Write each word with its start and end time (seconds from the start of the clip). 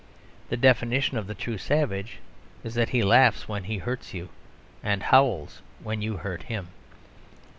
The 0.49 0.57
definition 0.57 1.15
of 1.19 1.27
the 1.27 1.35
true 1.35 1.59
savage 1.59 2.17
is 2.63 2.73
that 2.73 2.89
he 2.89 3.03
laughs 3.03 3.47
when 3.47 3.65
he 3.65 3.77
hurts 3.77 4.15
you; 4.15 4.29
and 4.81 5.03
howls 5.03 5.61
when 5.83 6.01
you 6.01 6.17
hurt 6.17 6.41
him. 6.41 6.69